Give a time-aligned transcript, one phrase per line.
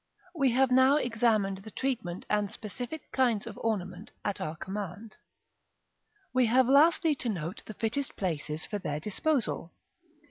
[0.03, 0.25] §I.
[0.39, 5.17] We have now examined the treatment and specific kinds of ornament at our command.
[6.33, 9.73] We have lastly to note the fittest places for their disposal.